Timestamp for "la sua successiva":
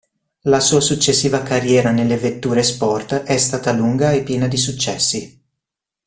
0.45-1.43